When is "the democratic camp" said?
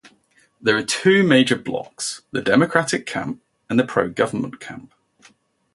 2.31-3.43